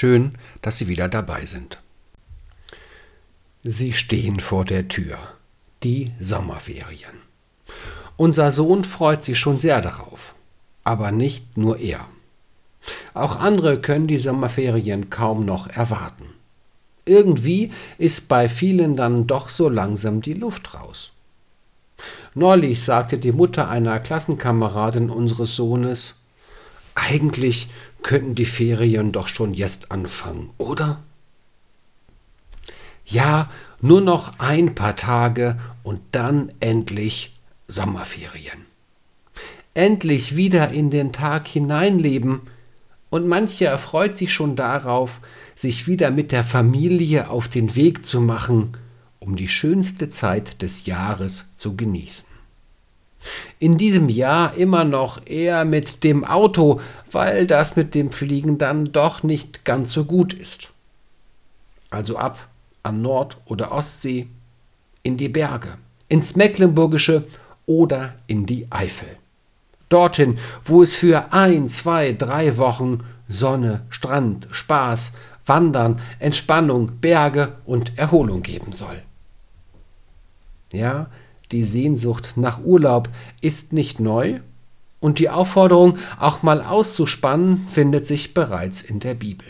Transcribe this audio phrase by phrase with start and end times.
[0.00, 0.32] Schön,
[0.62, 1.78] dass Sie wieder dabei sind.
[3.64, 5.18] Sie stehen vor der Tür.
[5.82, 7.20] Die Sommerferien.
[8.16, 10.34] Unser Sohn freut sich schon sehr darauf.
[10.84, 12.06] Aber nicht nur er.
[13.12, 16.30] Auch andere können die Sommerferien kaum noch erwarten.
[17.04, 21.12] Irgendwie ist bei vielen dann doch so langsam die Luft raus.
[22.34, 26.14] Neulich sagte die Mutter einer Klassenkameradin unseres Sohnes,
[26.94, 27.68] eigentlich
[28.02, 31.02] könnten die Ferien doch schon jetzt anfangen, oder?
[33.04, 33.50] Ja,
[33.80, 38.66] nur noch ein paar Tage und dann endlich Sommerferien.
[39.74, 42.42] Endlich wieder in den Tag hineinleben,
[43.10, 45.20] und mancher freut sich schon darauf,
[45.56, 48.76] sich wieder mit der Familie auf den Weg zu machen,
[49.18, 52.29] um die schönste Zeit des Jahres zu genießen.
[53.58, 56.80] In diesem Jahr immer noch eher mit dem Auto,
[57.12, 60.70] weil das mit dem Fliegen dann doch nicht ganz so gut ist.
[61.90, 62.48] Also ab
[62.82, 64.28] an Nord- oder Ostsee,
[65.02, 65.76] in die Berge,
[66.08, 67.24] ins Mecklenburgische
[67.66, 69.16] oder in die Eifel.
[69.88, 75.12] Dorthin, wo es für ein, zwei, drei Wochen Sonne, Strand, Spaß,
[75.46, 79.02] Wandern, Entspannung, Berge und Erholung geben soll.
[80.72, 81.08] Ja,
[81.52, 83.08] die Sehnsucht nach Urlaub
[83.40, 84.40] ist nicht neu
[85.00, 89.46] und die Aufforderung, auch mal auszuspannen, findet sich bereits in der Bibel.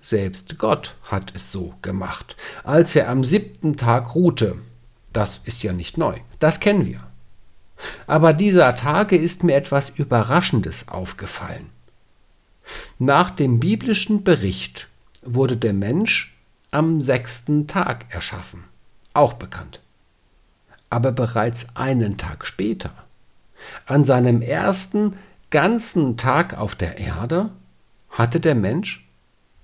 [0.00, 4.56] Selbst Gott hat es so gemacht, als er am siebten Tag ruhte.
[5.12, 7.00] Das ist ja nicht neu, das kennen wir.
[8.06, 11.70] Aber dieser Tage ist mir etwas Überraschendes aufgefallen.
[12.98, 14.88] Nach dem biblischen Bericht
[15.22, 16.36] wurde der Mensch
[16.70, 18.64] am sechsten Tag erschaffen,
[19.12, 19.80] auch bekannt.
[20.96, 22.88] Aber bereits einen Tag später,
[23.84, 25.12] an seinem ersten
[25.50, 27.50] ganzen Tag auf der Erde,
[28.08, 29.06] hatte der Mensch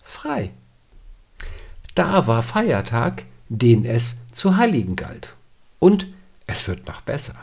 [0.05, 0.51] frei.
[1.95, 5.33] Da war Feiertag, den es zu heiligen galt.
[5.79, 6.07] Und
[6.47, 7.37] es wird noch besser.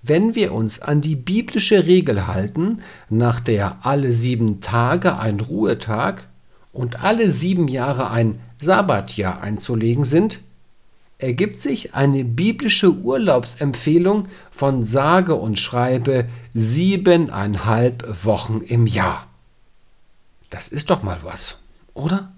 [0.00, 6.26] Wenn wir uns an die biblische Regel halten, nach der alle sieben Tage ein Ruhetag
[6.72, 10.40] und alle sieben Jahre ein Sabbatjahr einzulegen sind,
[11.18, 19.26] ergibt sich eine biblische Urlaubsempfehlung von sage und schreibe siebeneinhalb Wochen im Jahr.
[20.50, 21.58] Das ist doch mal was,
[21.94, 22.32] oder?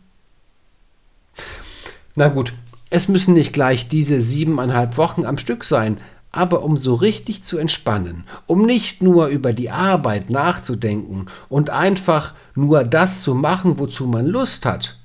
[2.15, 2.55] Na gut,
[2.91, 5.99] es müssen nicht gleich diese siebeneinhalb Wochen am Stück sein,
[6.33, 12.35] aber um so richtig zu entspannen, um nicht nur über die Arbeit nachzudenken und einfach
[12.55, 14.96] nur das zu machen, wozu man Lust hat,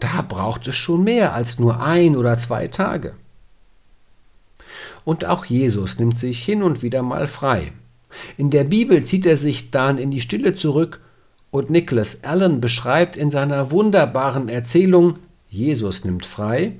[0.00, 3.14] da braucht es schon mehr als nur ein oder zwei Tage.
[5.04, 7.72] Und auch Jesus nimmt sich hin und wieder mal frei.
[8.36, 11.00] In der Bibel zieht er sich dann in die Stille zurück
[11.50, 15.18] und Nicholas Allen beschreibt in seiner wunderbaren Erzählung
[15.50, 16.72] Jesus nimmt frei,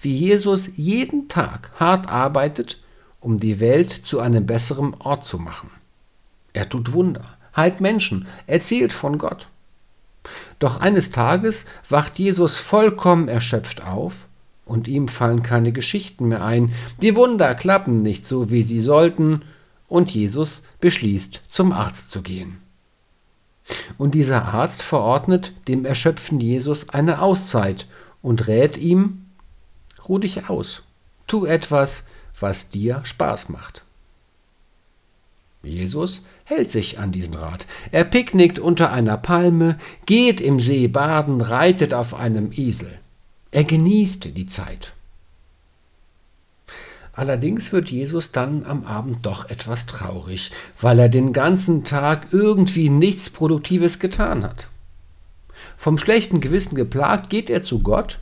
[0.00, 2.78] wie Jesus jeden Tag hart arbeitet
[3.24, 5.70] um die Welt zu einem besseren Ort zu machen.
[6.52, 9.48] Er tut Wunder, heilt Menschen, erzählt von Gott.
[10.58, 14.14] Doch eines Tages wacht Jesus vollkommen erschöpft auf
[14.64, 19.42] und ihm fallen keine Geschichten mehr ein, die Wunder klappen nicht so, wie sie sollten,
[19.86, 22.58] und Jesus beschließt, zum Arzt zu gehen.
[23.98, 27.86] Und dieser Arzt verordnet dem erschöpften Jesus eine Auszeit
[28.22, 29.26] und rät ihm,
[30.08, 30.82] ruh dich aus,
[31.26, 32.06] tu etwas,
[32.38, 33.84] was dir Spaß macht.
[35.64, 37.66] Jesus hält sich an diesen Rat.
[37.90, 42.98] Er picknickt unter einer Palme, geht im See baden, reitet auf einem Esel.
[43.50, 44.92] Er genießt die Zeit.
[47.12, 52.90] Allerdings wird Jesus dann am Abend doch etwas traurig, weil er den ganzen Tag irgendwie
[52.90, 54.68] nichts Produktives getan hat.
[55.76, 58.18] Vom schlechten Gewissen geplagt geht er zu Gott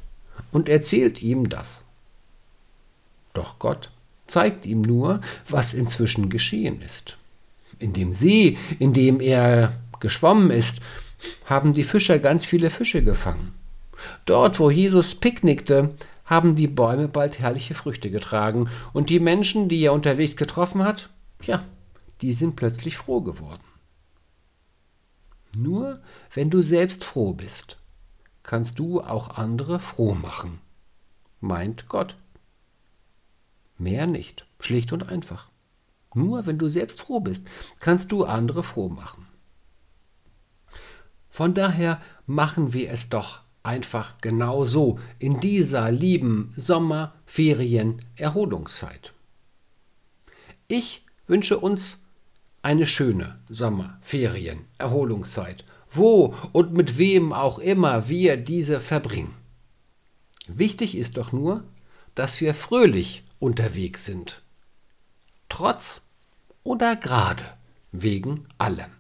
[0.53, 1.85] und erzählt ihm das.
[3.33, 3.91] Doch Gott
[4.27, 7.17] zeigt ihm nur, was inzwischen geschehen ist.
[7.83, 10.81] In dem See, in dem er geschwommen ist,
[11.47, 13.55] haben die Fischer ganz viele Fische gefangen.
[14.25, 15.95] Dort, wo Jesus picknickte,
[16.25, 21.11] haben die Bäume bald herrliche Früchte getragen, und die Menschen, die er unterwegs getroffen hat,
[21.43, 21.65] ja,
[22.21, 23.65] die sind plötzlich froh geworden.
[25.55, 26.01] Nur
[26.33, 27.79] wenn du selbst froh bist,
[28.45, 30.61] kannst du auch andere froh machen,
[31.41, 32.17] meint Gott.
[33.77, 34.47] Mehr nicht.
[34.61, 35.52] Schlicht und einfach.
[36.15, 37.47] Nur wenn du selbst froh bist,
[37.81, 39.27] kannst du andere froh machen.
[41.29, 49.13] Von daher machen wir es doch einfach genau so in dieser lieben Sommerferien-Erholungszeit.
[50.69, 52.05] Ich wünsche uns
[52.63, 59.35] eine schöne Sommerferien-Erholungszeit, wo und mit wem auch immer wir diese verbringen.
[60.49, 61.65] Wichtig ist doch nur,
[62.15, 64.43] dass wir fröhlich unterwegs sind.
[65.55, 66.01] Trotz
[66.63, 67.45] oder gerade
[67.91, 68.91] wegen allem.